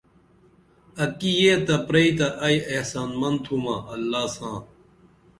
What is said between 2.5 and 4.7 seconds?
احسان من تُھمہ اللہ ساں